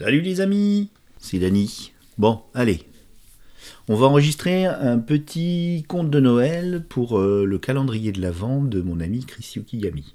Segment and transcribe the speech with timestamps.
[0.00, 1.92] Salut les amis, c'est Dany.
[2.16, 2.80] Bon, allez.
[3.86, 8.80] On va enregistrer un petit conte de Noël pour euh, le calendrier de l'Avent de
[8.80, 10.14] mon ami Chris Yukigami.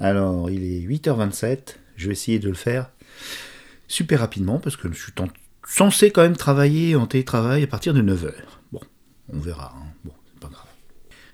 [0.00, 2.90] Alors, il est 8h27, je vais essayer de le faire
[3.86, 5.12] super rapidement parce que je suis
[5.68, 8.32] censé quand même travailler en télétravail à partir de 9h.
[8.72, 8.80] Bon,
[9.28, 9.92] on verra, hein.
[10.06, 10.68] bon, c'est pas grave.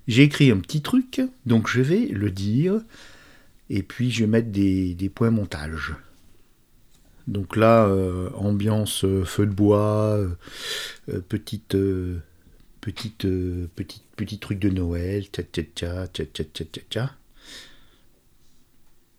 [0.09, 2.81] J'ai écrit un petit truc, donc je vais le dire
[3.71, 5.95] et puis je vais mettre des, des points montage.
[7.29, 11.77] Donc là, euh, ambiance euh, feu de bois, euh, petite,
[12.81, 13.27] petite,
[13.77, 15.63] petite, petit truc de Noël, tcha tcha
[16.09, 17.13] tcha tcha tcha tcha.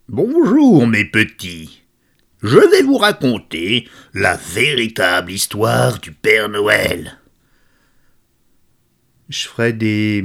[0.10, 1.82] Bonjour mes petits.
[2.42, 7.18] Je vais vous raconter la véritable histoire du Père Noël.
[9.30, 10.22] Je ferai des,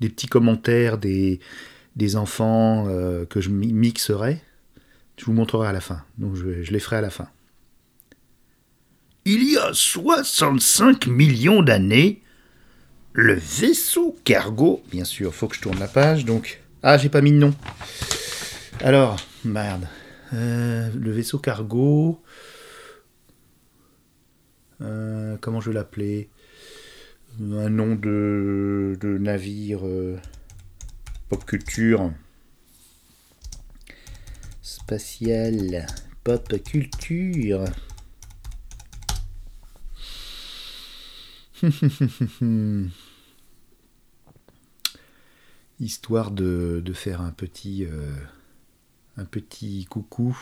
[0.00, 1.38] des petits commentaires des,
[1.94, 2.88] des enfants
[3.30, 4.42] que je mixerai.
[5.18, 6.02] Je vous montrerai à la fin.
[6.16, 7.28] Donc je, les ferai à la fin.
[9.24, 12.22] Il y a 65 millions d'années,
[13.12, 14.82] le vaisseau cargo.
[14.90, 16.24] Bien sûr, faut que je tourne la page.
[16.24, 16.62] Donc.
[16.82, 17.54] Ah, j'ai pas mis de nom.
[18.80, 19.88] Alors, merde.
[20.32, 22.22] Euh, le vaisseau cargo.
[24.80, 26.30] Euh, comment je vais l'appeler?
[27.40, 30.16] Un nom de, navire euh,
[31.28, 32.12] pop culture
[34.88, 35.86] spatial,
[36.24, 37.64] pop culture.
[45.78, 48.14] Histoire de, faire un petit, euh,
[49.18, 50.34] un petit coucou.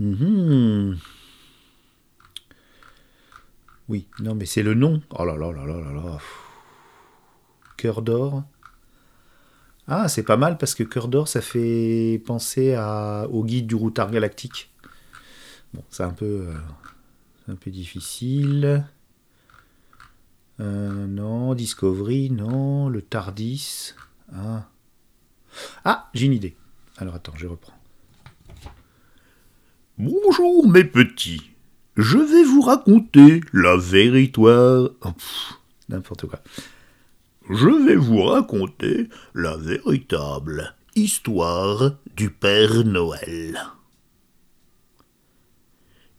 [0.00, 0.98] Mhm.
[3.88, 5.00] Oui, non, mais c'est le nom.
[5.10, 6.18] Oh là là là là là là.
[7.76, 8.42] Cœur d'or.
[9.90, 12.76] Ah, c'est pas mal parce que Cœur d'Or, ça fait penser
[13.30, 14.70] au guide du routard galactique.
[15.72, 16.48] Bon, c'est un peu,
[17.48, 18.84] euh, difficile.
[20.60, 23.94] Euh, non, Discovery, non, le Tardis.
[24.34, 24.68] Ah,
[25.86, 26.54] ah j'ai une idée.
[26.98, 27.72] Alors attends, je reprends.
[29.96, 31.50] Bonjour mes petits.
[31.96, 34.90] Je vais vous raconter la véritable...
[35.00, 35.12] Oh,
[35.88, 36.40] N'importe quoi
[37.50, 43.58] je vais vous raconter la véritable histoire du Père Noël.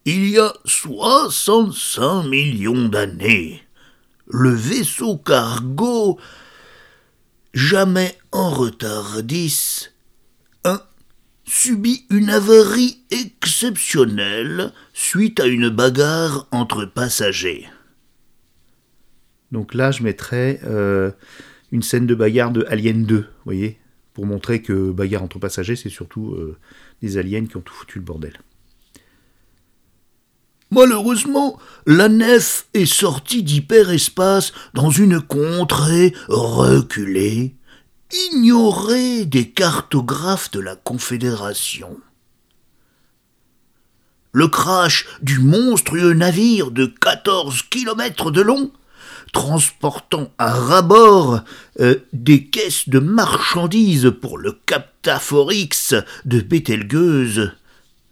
[0.06, 3.62] Il y a 65 millions d'années,
[4.28, 6.20] le vaisseau cargo,
[7.54, 9.92] jamais en retard 10,
[11.46, 17.68] subit une avarie exceptionnelle suite à une bagarre entre passagers.
[19.52, 21.12] Donc là, je mettrais euh,
[21.72, 23.80] une scène de bagarre de Alien 2, vous voyez
[24.14, 26.58] Pour montrer que bagarre entre passagers, c'est surtout euh,
[27.02, 28.34] des aliens qui ont tout foutu le bordel.
[30.72, 37.56] Malheureusement, la nef est sortie d'hyperespace dans une contrée reculée,
[38.32, 41.98] ignorée des cartographes de la Confédération.
[44.32, 48.72] Le crash du monstrueux navire de 14 kilomètres de long
[49.32, 51.42] transportant à rabord
[51.80, 55.70] euh, des caisses de marchandises pour le Captaforix
[56.26, 57.54] de Bételgeuse.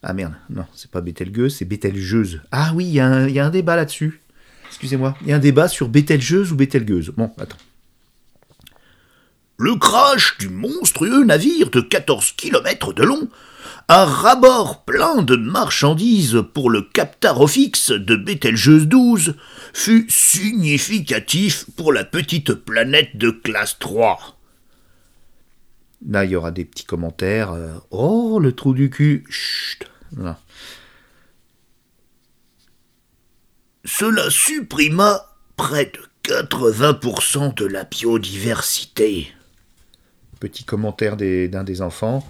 [0.03, 2.41] Ah merde, non, c'est pas Bételgeuse, c'est Bételgeuse.
[2.51, 3.05] Ah oui, il y, a
[3.45, 4.21] un débat là-dessus.
[4.67, 7.11] Excusez-moi, il y a un débat sur Bételgeuse ou Bételgeuse.
[7.15, 7.57] Bon, attends.
[9.57, 13.27] Le crash du monstrueux navire de 14 km de long
[13.89, 19.35] un rabord plein de marchandises pour le Captarofix de Bételgeuse 12
[19.73, 24.37] fut significatif pour la petite planète de classe 3.
[26.09, 27.51] Là, il y aura des petits commentaires.
[27.51, 29.23] Euh, oh, le trou du cul.
[29.29, 29.89] Chut.
[33.85, 35.25] Cela supprima
[35.55, 39.31] près de 80% de la biodiversité.
[40.39, 42.23] Petit commentaire d'un des enfants.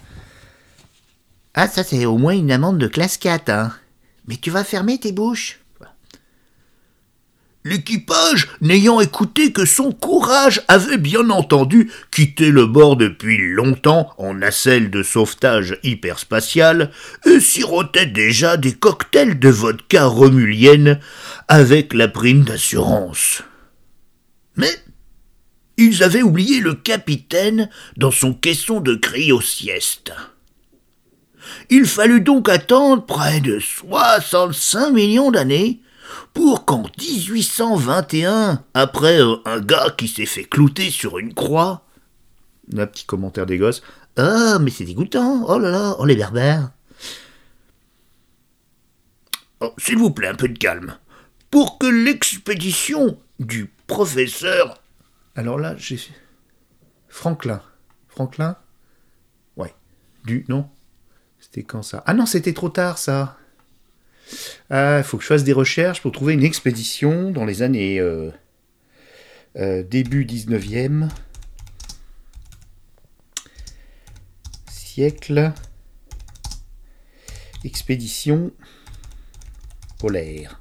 [1.60, 3.74] Ah, ça, c'est au moins une amende de classe 4, hein.
[4.28, 5.60] Mais tu vas fermer tes bouches.
[7.66, 14.36] L'équipage, n'ayant écouté que son courage, avait bien entendu quitté le bord depuis longtemps en
[14.36, 16.92] nacelle de sauvetage hyperspatial
[17.26, 21.00] et sirotait déjà des cocktails de vodka romulienne
[21.48, 23.42] avec la prime d'assurance.
[24.58, 24.76] Mais
[25.78, 27.68] ils avaient oublié le capitaine
[27.98, 30.14] dans son caisson de cryo-sieste.
[31.70, 35.82] Il fallut donc attendre près de 65 millions d'années
[36.34, 41.84] pour qu'en 1821, après euh, un gars qui s'est fait clouter sur une croix,
[42.76, 43.82] un petit commentaire des gosses,
[44.18, 46.72] ah, mais c'est dégoûtant, oh là là, oh les berbères.
[49.60, 50.98] Oh, S'il vous plaît, un peu de calme.
[51.50, 54.82] Pour que l'expédition du professeur.
[55.36, 56.00] Alors là, j'ai.
[57.08, 57.62] Franklin.
[58.08, 58.56] Franklin?
[59.56, 59.74] Ouais.
[60.26, 60.46] Du.
[60.50, 60.70] Non?
[61.64, 62.04] Quand ça?
[62.06, 63.38] Ah non, c'était trop tard ça
[64.70, 68.00] Ah, il faut que je fasse des recherches pour trouver une expédition dans les années.
[68.00, 68.32] euh,
[69.58, 71.10] euh, début 19e
[74.70, 75.52] siècle.
[77.64, 78.52] Expédition
[80.00, 80.60] polaire.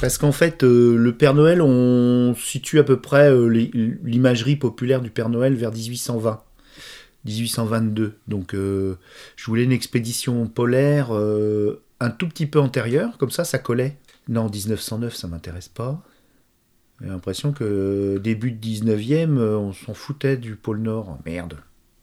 [0.00, 3.30] Parce qu'en fait, euh, le Père Noël, on situe à peu près
[4.02, 6.42] l'imagerie populaire du Père Noël vers 1820,
[7.24, 8.18] 1822.
[8.28, 8.96] Donc, euh,
[9.36, 13.96] je voulais une expédition polaire euh, un tout petit peu antérieure, comme ça, ça collait.
[14.28, 16.02] Non, 1909, ça m'intéresse pas.
[17.00, 21.18] J'ai l'impression que début de 19e, euh, on s'en foutait du pôle Nord.
[21.24, 21.58] Merde.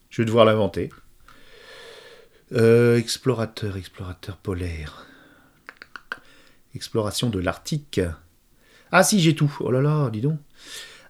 [0.10, 0.90] Je vais devoir l'inventer.
[2.52, 5.06] Euh, explorateur, explorateur polaire.
[6.76, 8.02] Exploration de l'Arctique.
[8.92, 9.56] Ah si, j'ai tout.
[9.62, 10.40] Oh là là, dis donc.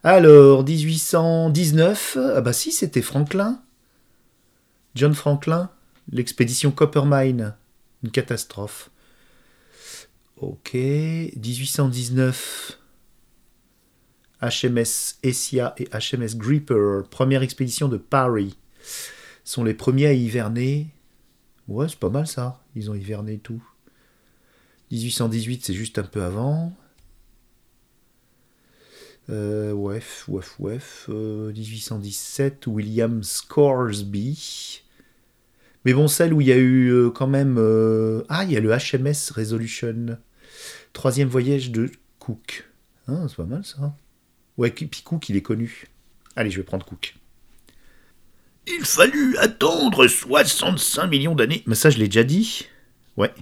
[0.04, 2.18] Alors, 1819.
[2.36, 3.60] Ah bah si, c'était Franklin.
[4.96, 5.70] John Franklin.
[6.12, 7.56] L'expédition Coppermine.
[8.04, 8.90] Une catastrophe.
[10.38, 10.74] Ok.
[10.74, 12.80] 1819.
[14.42, 18.58] HMS Essia et HMS Gripper, première expédition de Paris,
[19.44, 20.88] sont les premiers à hiverner.
[21.68, 22.64] Ouais, c'est pas mal ça.
[22.76, 23.62] Ils ont hiverné tout.
[24.92, 26.74] 1818, c'est juste un peu avant.
[29.30, 31.06] Euh, ouef, ouef, ouef.
[31.10, 34.81] Euh, 1817, William Scoresby.
[35.86, 37.58] Mais bon, celle où il y a eu euh, quand même.
[37.58, 40.18] euh, Ah, il y a le HMS Resolution.
[40.94, 42.68] Troisième voyage de Cook.
[43.08, 43.96] Ah, c'est pas mal ça.
[44.58, 45.86] Ouais, puis Cook, il est connu.
[46.36, 47.16] Allez, je vais prendre Cook.
[48.68, 51.64] Il fallut attendre 65 millions d'années.
[51.66, 52.68] Mais ça, je l'ai déjà dit.
[53.18, 53.34] Ouais.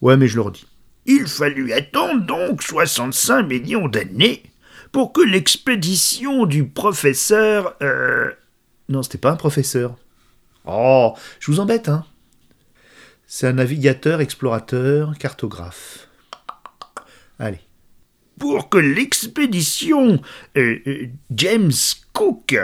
[0.00, 0.66] Ouais, mais je le redis.
[1.06, 4.42] Il fallut attendre donc 65 millions d'années
[4.92, 7.74] pour que l'expédition du professeur.
[7.82, 8.30] Euh,
[8.88, 9.96] Non, c'était pas un professeur.
[10.64, 12.04] Oh, je vous embête, hein.
[13.26, 16.08] C'est un navigateur, explorateur, cartographe.
[17.38, 17.60] Allez.
[18.38, 20.20] pour que l'expédition
[20.56, 21.72] euh, euh, James
[22.12, 22.56] Cook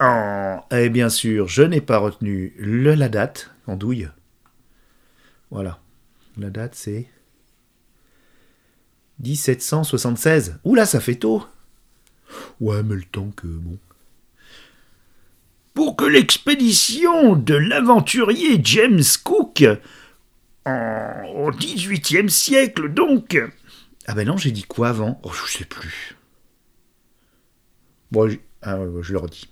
[0.00, 0.60] en.
[0.72, 4.08] Et bien sûr, je n'ai pas retenu le, la date en douille.
[5.50, 5.78] Voilà.
[6.38, 7.06] La date, c'est
[9.22, 10.58] 1776.
[10.64, 11.46] Oula, ça fait tôt.
[12.60, 13.78] Ouais, mais le temps que bon.
[15.74, 19.64] Pour que l'expédition de l'aventurier James Cook
[20.66, 23.40] en, au XVIIIe siècle donc.
[24.06, 25.20] Ah ben non, j'ai dit quoi avant?
[25.22, 26.16] Oh, je sais plus.
[28.10, 29.48] Bon, je, ah, je le redis.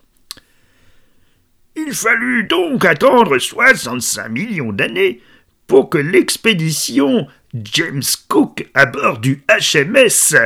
[1.76, 5.22] Il fallut donc attendre 65 millions d'années
[5.66, 10.36] pour que l'expédition James Cook à bord du HMS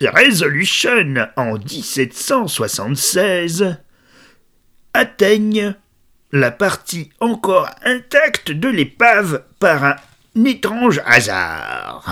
[0.00, 3.76] Resolution en 1776
[4.92, 5.74] atteigne
[6.32, 9.96] la partie encore intacte de l'épave par un
[10.44, 12.04] étrange hasard.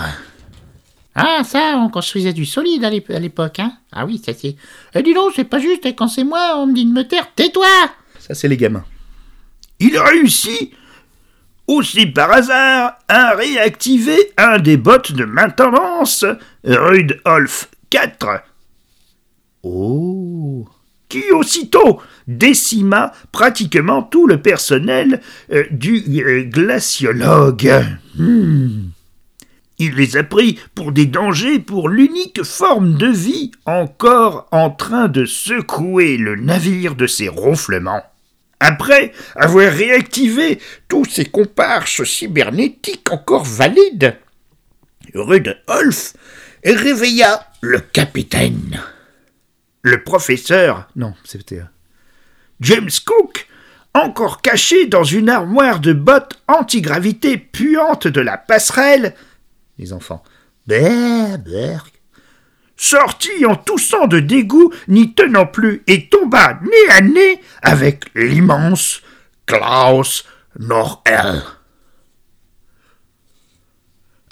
[1.15, 4.57] Ah, ça, on construisait du solide à l'ép- à l'époque, hein Ah oui, ça c'est...
[4.95, 7.03] Eh, dis donc, c'est pas juste, et quand c'est moi, on me dit de me
[7.07, 7.67] taire, tais-toi
[8.19, 8.85] Ça, c'est les gamins.
[9.81, 10.73] il réussit,
[11.77, 16.25] aussi par hasard, à réactiver un des bots de maintenance,
[16.65, 18.41] Rudolf IV,
[19.63, 20.67] Oh
[21.13, 25.21] qui aussitôt décima pratiquement tout le personnel
[25.53, 27.71] euh, du euh, glaciologue.
[28.17, 28.89] Hmm.
[29.79, 35.09] Il les a pris pour des dangers pour l'unique forme de vie encore en train
[35.09, 38.05] de secouer le navire de ses ronflements.
[38.65, 44.17] Après avoir réactivé tous ses comparses cybernétiques encore valides,
[45.15, 46.15] Rudolf
[46.65, 48.81] réveilla le capitaine.
[49.83, 51.59] Le professeur Non, c'était...
[51.59, 51.65] euh,
[52.61, 53.49] James Cook,
[53.95, 59.17] encore caché dans une armoire de bottes antigravité puante de la passerelle,
[59.77, 60.23] les enfants.
[60.69, 61.79] Berber.
[62.83, 69.03] Sortit en toussant de dégoût, n'y tenant plus, et tomba nez à nez avec l'immense
[69.47, 70.25] Klaus
[70.59, 71.43] Norel.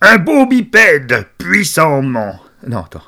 [0.01, 3.05] Un beau bipède puissamment Non, attends.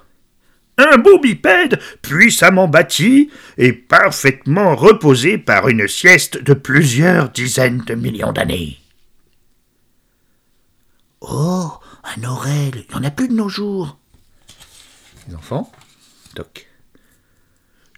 [0.78, 7.94] un beau bipède puissamment bâti et parfaitement reposé par une sieste de plusieurs dizaines de
[7.94, 8.78] millions d'années.
[11.20, 11.72] Oh,
[12.04, 13.98] un Aurel, il y en a plus de nos jours.
[15.34, 15.70] Enfants.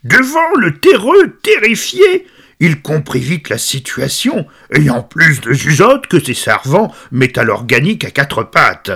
[0.04, 2.26] Devant le terreux terrifié,
[2.60, 8.10] il comprit vite la situation, ayant plus de jugeote que ses servants métal organique à
[8.10, 8.92] quatre pattes,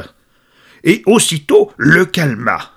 [0.84, 2.72] et aussitôt le calma.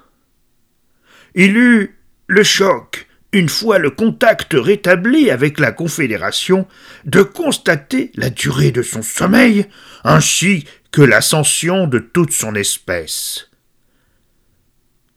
[1.35, 6.67] Il eut le choc, une fois le contact rétabli avec la Confédération,
[7.05, 9.67] de constater la durée de son sommeil,
[10.03, 13.50] ainsi que l'ascension de toute son espèce.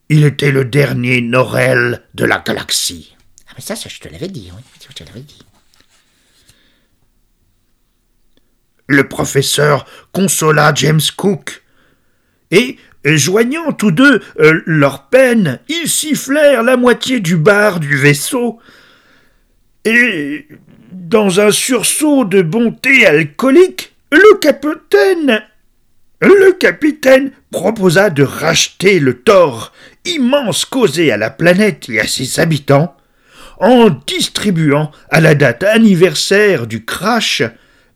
[0.09, 3.17] Il était le dernier Norel de la galaxie.
[3.49, 4.63] Ah, mais ça, ça, je te l'avais dit, oui.
[4.89, 5.43] Je te l'avais dit.
[8.87, 11.63] Le professeur consola James Cook,
[12.51, 18.59] et, joignant tous deux euh, leurs peines, ils sifflèrent la moitié du bar du vaisseau,
[19.87, 20.47] et,
[20.93, 25.43] dans un sursaut de bonté alcoolique, le capitaine
[26.21, 29.73] le capitaine proposa de racheter le tort
[30.05, 32.97] immense causé à la planète et à ses habitants
[33.59, 37.43] en distribuant à la date anniversaire du crash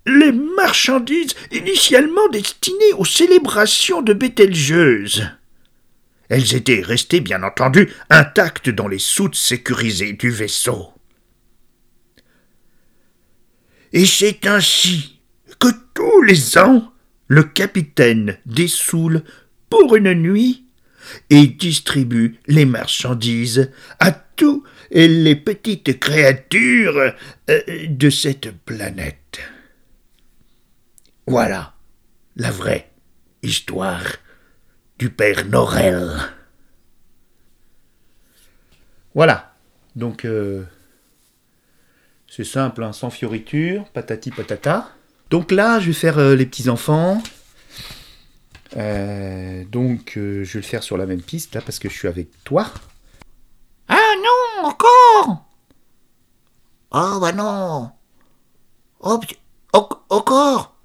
[0.07, 5.29] les marchandises initialement destinées aux célébrations de Bételgeuse.
[6.29, 10.93] Elles étaient restées, bien entendu, intactes dans les soutes sécurisées du vaisseau.
[13.93, 15.21] Et c'est ainsi
[15.59, 16.93] que tous les ans,
[17.27, 19.25] le capitaine dessoule
[19.71, 20.68] pour une nuit
[21.31, 27.15] et distribue les marchandises à tous les petites créatures
[27.51, 29.41] euh, de cette planète.
[31.27, 31.75] Voilà
[32.37, 32.91] la vraie
[33.43, 34.05] histoire
[34.99, 36.11] du père Norel.
[39.15, 39.55] Voilà.
[39.97, 40.63] Donc, euh,
[42.29, 44.91] c'est simple, hein, sans fioriture, patati patata.
[45.31, 47.23] Donc là, je vais faire euh, les petits-enfants.
[48.77, 52.09] Euh, donc, je vais le faire sur la même piste, là, parce que je suis
[52.09, 52.67] avec toi.
[53.89, 55.45] Ah non, encore
[56.91, 57.91] Oh bah non
[59.01, 59.21] Oh,
[60.11, 60.79] encore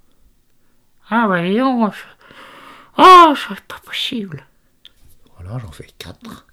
[1.10, 1.90] ah bah non,
[2.98, 4.46] oh, c'est pas possible.
[5.36, 6.46] Voilà, j'en fais quatre.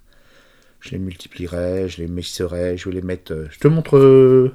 [0.80, 3.32] Je les multiplierai, je les mixerai, je vais les mettre.
[3.32, 3.96] Euh, je te montre.
[3.96, 4.54] Euh,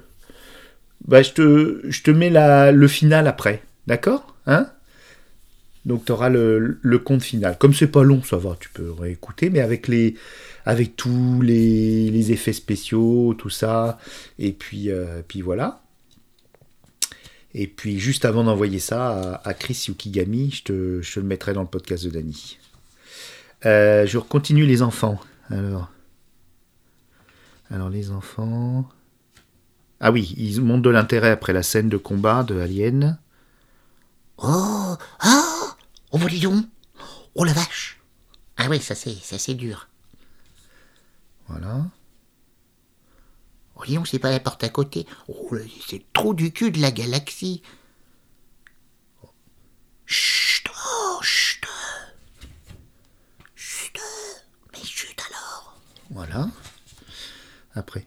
[1.05, 4.35] bah, je te, je te mets la, le final après, d'accord?
[4.45, 4.69] Hein?
[5.87, 7.57] Donc tu auras le, compte final.
[7.57, 10.15] Comme c'est pas long, ça va, tu peux réécouter, mais avec les,
[10.65, 13.97] avec tous les, effets spéciaux, tout ça,
[14.37, 15.81] et puis, euh, puis voilà.
[17.53, 21.67] Et puis juste avant d'envoyer ça à, Chris Yukigami, je te, le mettrai dans le
[21.67, 22.57] podcast de Dany.
[23.65, 25.21] Euh, je continue les enfants.
[25.49, 25.89] Alors,
[27.71, 28.89] alors les enfants.
[30.01, 33.17] Ah oui, ils montrent de l'intérêt après la scène de combat de Alien.
[34.37, 35.56] Oh Ah
[36.11, 36.65] Oh, dis donc
[37.35, 37.99] Oh la vache
[38.57, 39.87] Ah oui, ça c'est assez dur.
[41.47, 41.85] Voilà.
[43.75, 45.05] Voyons, c'est pas la porte à côté.
[45.27, 45.51] Oh,
[45.87, 47.61] c'est trop du cul de la galaxie.
[50.05, 51.63] Chut, oh, chut.
[53.55, 53.99] Chut.
[54.73, 55.75] Mais chut alors.
[56.09, 56.47] Voilà.
[57.75, 58.05] Après.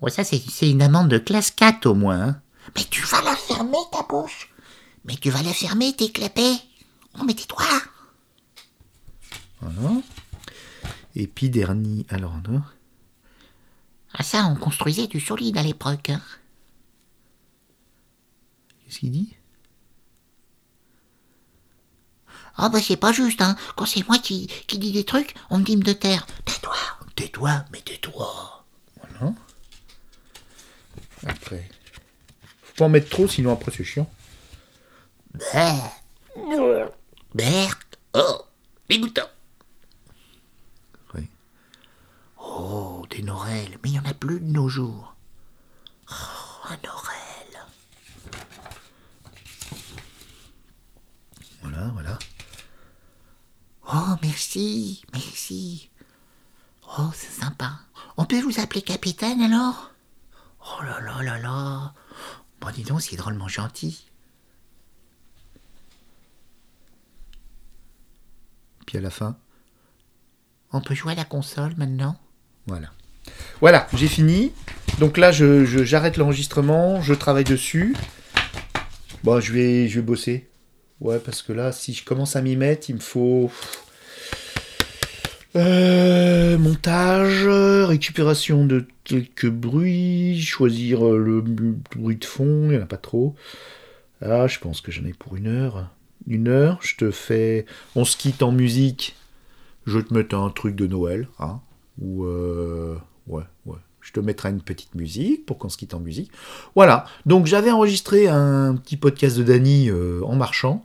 [0.00, 2.20] Ouais, ça, c'est une amende de classe 4 au moins.
[2.20, 2.42] Hein.
[2.76, 4.50] Mais tu vas la fermer, ta bouche.
[5.04, 6.56] Mais tu vas la fermer, tes clapets.
[7.18, 7.64] Oh, mais tais-toi.
[9.60, 10.00] Voilà.
[11.14, 12.06] Et puis, dernier.
[12.10, 12.62] Alors, non.
[14.14, 16.10] Ah ça, on construisait du solide à l'époque.
[16.10, 16.22] Hein.
[18.84, 19.34] Qu'est-ce qu'il dit?
[22.60, 23.56] Ah bah c'est pas juste, hein.
[23.76, 26.26] Quand c'est moi qui, qui dis des trucs, on me dit de terre.
[26.44, 26.74] Tais-toi,
[27.14, 28.64] tais-toi, mais tais-toi.
[28.96, 29.32] Voilà.
[31.24, 31.68] Après.
[32.62, 34.10] Faut pas en mettre trop, sinon après c'est chiant.
[37.34, 37.74] Merde.
[38.14, 38.42] Oh,
[38.88, 39.22] dégoûtant.
[42.40, 45.14] Oh, des Norel, mais il n'y en a plus de nos jours.
[46.10, 46.14] Oh,
[46.70, 47.66] un Norel.
[51.62, 52.18] Voilà, voilà.
[53.92, 55.90] Oh, merci, merci.
[56.98, 57.80] Oh, c'est sympa.
[58.16, 59.92] On peut vous appeler capitaine alors?
[60.60, 61.94] Oh là là là là.
[62.60, 64.07] Bon, dis donc, c'est drôlement gentil.
[68.88, 69.36] Puis à la fin
[70.72, 72.16] On peut jouer à la console maintenant?
[72.66, 72.90] Voilà.
[73.60, 74.50] Voilà, j'ai fini.
[74.98, 77.94] Donc là, je, j'arrête l'enregistrement, je travaille dessus.
[79.24, 80.48] Bon, je vais, je vais bosser.
[81.00, 83.50] Ouais, parce que là, si je commence à m'y mettre, il me faut
[85.54, 87.46] euh, montage,
[87.86, 93.34] récupération de quelques bruits, choisir le bruit de fond, il n'y en a pas trop.
[94.22, 95.90] Ah, je pense que j'en ai pour une heure.
[96.26, 97.66] Une heure, je te fais.
[97.94, 99.16] On se quitte en musique.
[99.86, 101.28] Je te mettre un truc de Noël.
[101.38, 101.60] Hein
[102.00, 102.96] ou euh,
[103.26, 106.30] ouais, ouais, Je te mettrai une petite musique pour qu'on se quitte en musique.
[106.74, 107.06] Voilà.
[107.26, 110.84] Donc j'avais enregistré un petit podcast de Dany euh, en marchant.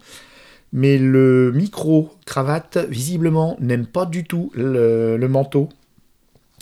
[0.71, 5.69] Mais le micro cravate, visiblement, n'aime pas du tout le, manteau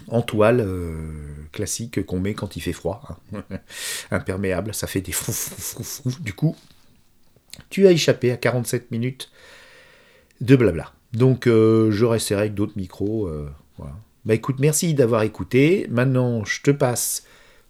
[0.10, 0.98] en toile euh,
[1.54, 3.18] classique qu'on met quand il fait froid.
[3.34, 3.44] hein.
[4.12, 5.32] Imperméable, ça fait des frou.
[6.20, 6.58] Du coup,
[7.70, 9.32] tu as échappé à 47 minutes
[10.42, 10.92] de blabla.
[11.14, 13.28] Donc euh, je resterai avec d'autres micros.
[13.28, 13.50] euh.
[14.26, 15.88] Bah merci d'avoir écouté.
[15.90, 17.26] Maintenant, je te passe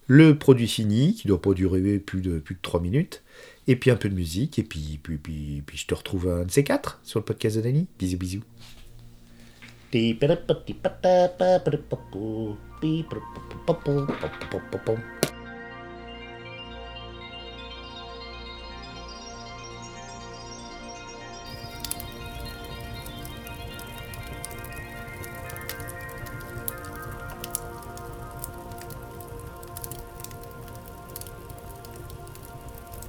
[0.06, 3.22] le produit fini, qui doit pas durer plus de, plus de 3 minutes.
[3.68, 4.58] Et puis un peu de musique.
[4.58, 5.00] Et puis,
[5.74, 7.86] je te retrouve un de ces quatre sur le podcast de Dany.
[7.98, 8.42] Bisous, bisous.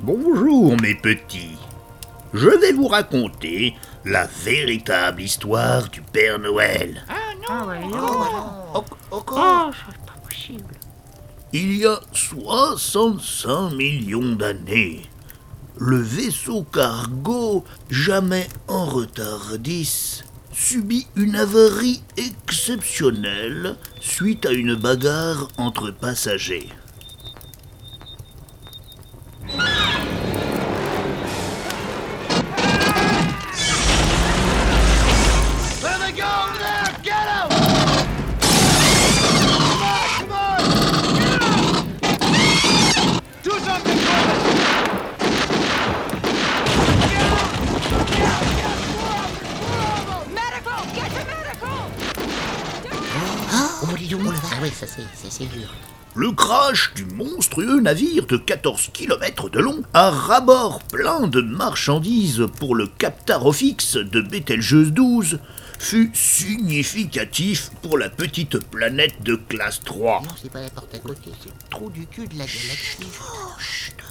[0.05, 1.55] Bonjour mes petits.
[2.33, 7.05] Je vais vous raconter la véritable histoire du Père Noël.
[11.53, 15.03] Il y a 65 millions d'années,
[15.77, 25.47] le vaisseau cargo, jamais en retard 10, subit une avarie exceptionnelle suite à une bagarre
[25.57, 26.67] entre passagers.
[54.25, 54.31] Oh.
[54.51, 55.67] Ah oui, ça c'est- dur.
[56.15, 62.45] Le crash du monstrueux navire de 14 km de long, à rabord plein de marchandises
[62.59, 65.39] pour le Captarofix de Bételgeuse 12,
[65.79, 70.21] fut significatif pour la petite planète de classe 3.
[70.21, 72.97] Non, c'est pas la porte à côté, c'est le trou du cul de la galaxie.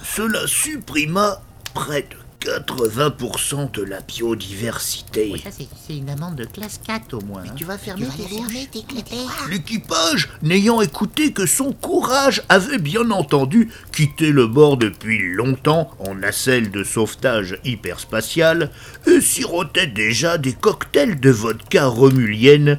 [0.05, 1.41] Cela supprima
[1.73, 5.31] près de 80% de la biodiversité.
[5.33, 7.43] Oui, ça c'est c'est une amende de classe 4 au moins.
[7.43, 7.55] hein.
[7.57, 9.03] Tu vas fermer tes fermer tes clés.
[9.51, 16.15] L'équipage, n'ayant écouté que son courage, avait bien entendu quitté le bord depuis longtemps en
[16.15, 18.71] nacelle de sauvetage hyperspatial
[19.07, 22.79] et sirotait déjà des cocktails de vodka romulienne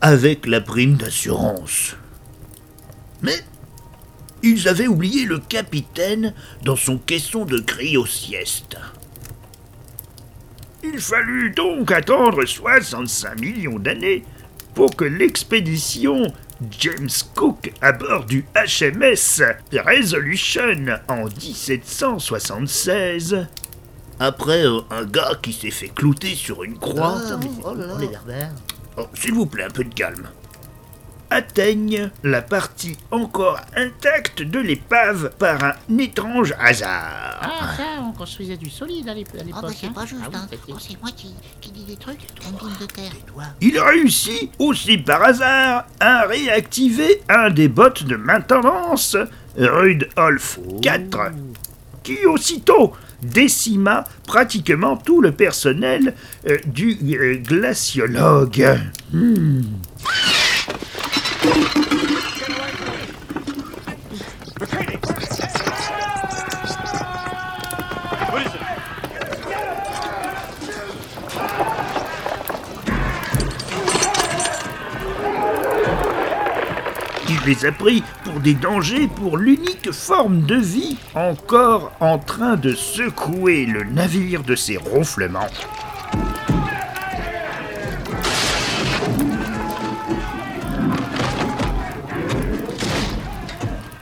[0.00, 1.94] avec la prime d'assurance.
[3.22, 3.38] Mais
[4.42, 8.76] ils avaient oublié le capitaine dans son caisson de cryo-sieste.
[10.86, 14.22] Il fallut donc attendre 65 millions d'années
[14.74, 16.30] pour que l'expédition
[16.78, 19.42] James Cook à bord du HMS
[19.72, 23.46] Resolution en 1776,
[24.20, 27.94] après euh, un gars qui s'est fait clouter sur une croix, Ah, oh là là.
[28.98, 30.28] Oh, s'il vous plaît, un peu de calme.
[31.38, 37.40] Atteignent la partie encore intacte de l'épave par un étrange hasard.
[37.42, 39.54] Ah, ça, on construisait du solide à l'ép- à l'époque.
[39.64, 39.92] Ah bah c'est hein.
[39.92, 40.46] pas juste, Ah oui, hein.
[40.48, 43.10] c'était- Oh, c'est moi qui, qui dis des trucs, un film de terre.
[43.60, 49.16] Il réussit aussi par hasard à réactiver un des bots de maintenance,
[49.58, 51.32] Rudolf 4,
[52.04, 52.92] qui aussitôt
[53.22, 56.14] décima pratiquement tout le personnel
[56.48, 58.78] euh, du euh, glaciologue.
[59.12, 59.62] Hmm.
[77.28, 82.56] Il les a pris pour des dangers pour l'unique forme de vie encore en train
[82.56, 85.50] de secouer le navire de ses ronflements.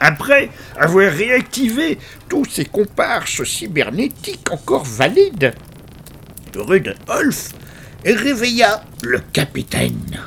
[0.04, 1.96] Après avoir réactivé
[2.28, 5.54] tous ses comparses cybernétiques encore valides,
[6.56, 7.50] Rudolf
[8.04, 10.20] réveilla le capitaine.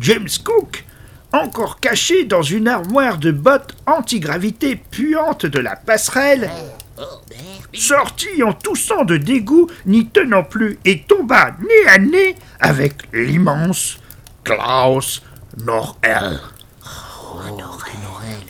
[0.00, 0.84] James Cook,
[1.32, 6.50] encore caché dans une armoire de bottes antigravité puante de la passerelle,
[7.72, 13.98] sortit en toussant de dégoût, n'y tenant plus, et tomba nez à nez avec l'immense
[14.44, 15.22] Klaus
[15.64, 16.40] Norel.
[16.84, 17.38] Oh,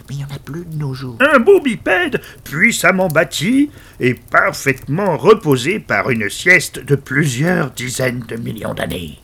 [0.08, 1.18] mais il y en a plus de nos jours.
[1.20, 8.36] Un beau bipède puissamment bâti et parfaitement reposé par une sieste de plusieurs dizaines de
[8.36, 9.18] millions d'années.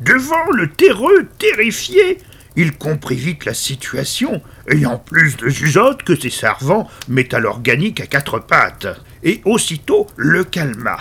[0.00, 2.18] Devant le terreux terrifié,
[2.56, 8.38] il comprit vite la situation, ayant plus de jugeote que ses servants métallorganiques à quatre
[8.38, 8.88] pattes,
[9.22, 10.98] et aussitôt le calma.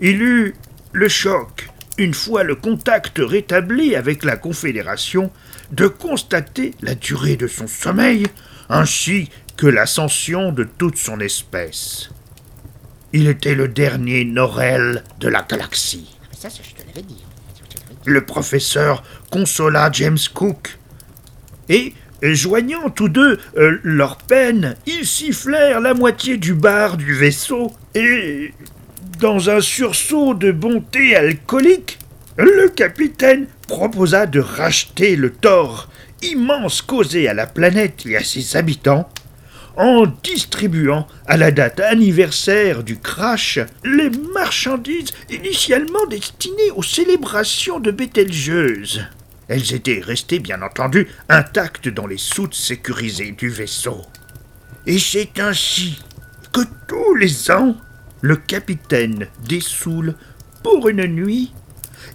[0.00, 0.54] Il eut
[0.92, 1.68] le choc,
[1.98, 5.30] une fois le contact rétabli avec la Confédération,
[5.70, 8.26] de constater la durée de son sommeil,
[8.68, 12.10] ainsi que l'ascension de toute son espèce.
[13.12, 16.16] Il était le dernier Norel de la galaxie.
[16.32, 17.24] Ça, ça, je te l'avais dit.
[17.56, 17.97] Je te l'avais dit.
[18.08, 20.78] Le professeur consola James Cook.
[21.68, 21.92] Et,
[22.22, 28.54] joignant tous deux euh, leurs peines, ils sifflèrent la moitié du bar du vaisseau et,
[29.20, 31.98] dans un sursaut de bonté alcoolique,
[32.38, 35.90] le capitaine proposa de racheter le tort
[36.22, 39.06] immense causé à la planète et à ses habitants
[39.78, 47.92] en distribuant à la date anniversaire du crash les marchandises initialement destinées aux célébrations de
[47.92, 49.06] Bételgeuse.
[49.46, 54.02] Elles étaient restées bien entendu intactes dans les soutes sécurisées du vaisseau.
[54.84, 56.02] Et c'est ainsi
[56.52, 57.76] que tous les ans,
[58.20, 60.16] le capitaine dessoule
[60.64, 61.52] pour une nuit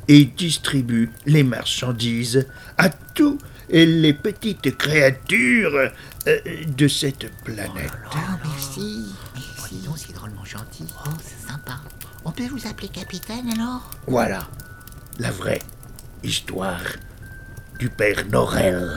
[0.09, 2.45] et distribue les marchandises
[2.77, 3.37] à tous
[3.69, 5.91] les petites créatures
[6.27, 7.91] euh, de cette planète.
[8.13, 9.05] Oh, merci.
[9.07, 9.75] Oh, Merci.
[9.85, 10.85] donc, c'est drôlement gentil.
[11.05, 11.79] Oh, c'est sympa.
[12.25, 13.89] On peut vous appeler capitaine alors?
[14.07, 14.47] Voilà
[15.19, 15.61] la vraie
[16.23, 16.81] histoire
[17.79, 18.91] du père Norel.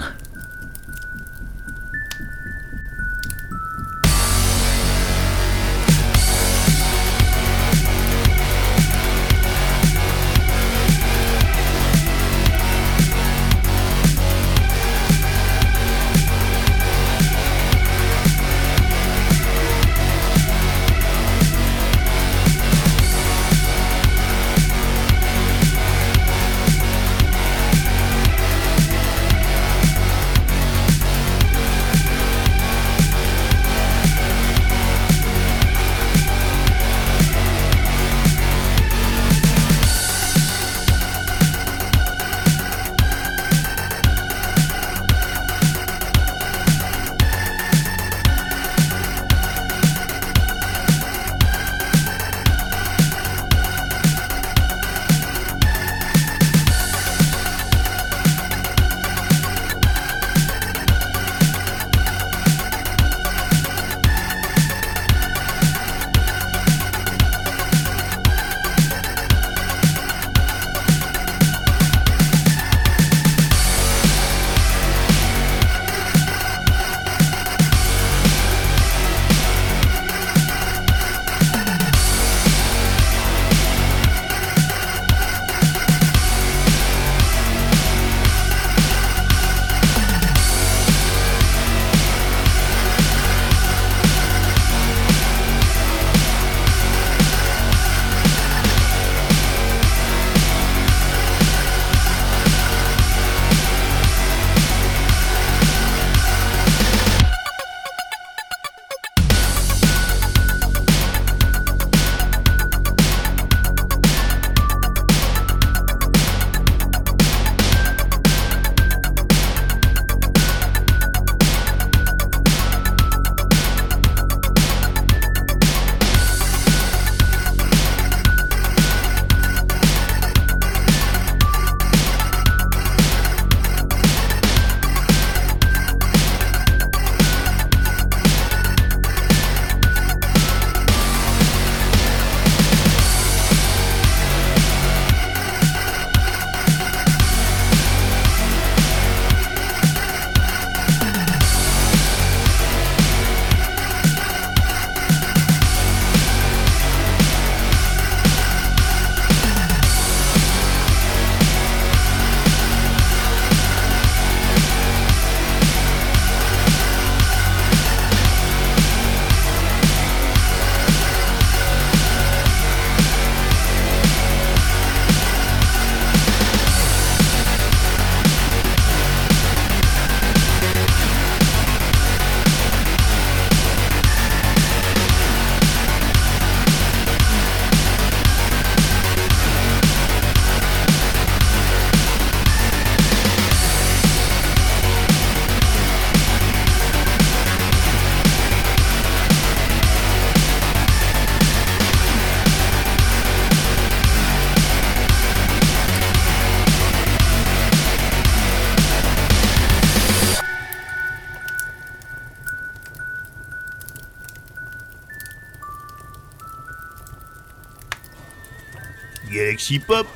[219.75, 220.07] Pop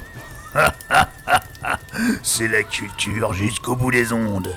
[2.22, 4.54] C'est la culture jusqu'au bout des ondes.